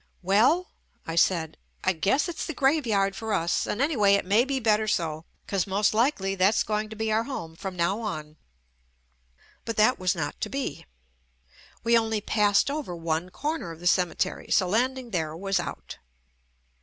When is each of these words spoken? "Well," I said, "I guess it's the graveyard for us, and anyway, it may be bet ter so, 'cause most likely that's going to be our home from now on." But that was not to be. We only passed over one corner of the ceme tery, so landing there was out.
"Well," 0.23 0.71
I 1.05 1.15
said, 1.15 1.59
"I 1.83 1.93
guess 1.93 2.27
it's 2.27 2.47
the 2.47 2.55
graveyard 2.55 3.15
for 3.15 3.33
us, 3.33 3.67
and 3.67 3.79
anyway, 3.79 4.15
it 4.15 4.25
may 4.25 4.45
be 4.45 4.59
bet 4.59 4.79
ter 4.79 4.87
so, 4.87 5.25
'cause 5.45 5.67
most 5.67 5.93
likely 5.93 6.33
that's 6.33 6.63
going 6.63 6.89
to 6.89 6.95
be 6.95 7.11
our 7.11 7.25
home 7.25 7.55
from 7.55 7.75
now 7.75 8.01
on." 8.01 8.37
But 9.63 9.77
that 9.77 9.99
was 9.99 10.15
not 10.15 10.41
to 10.41 10.49
be. 10.49 10.87
We 11.83 11.95
only 11.95 12.19
passed 12.19 12.71
over 12.71 12.95
one 12.95 13.29
corner 13.29 13.69
of 13.69 13.79
the 13.79 13.85
ceme 13.85 14.15
tery, 14.15 14.51
so 14.51 14.67
landing 14.67 15.11
there 15.11 15.37
was 15.37 15.59
out. 15.59 15.99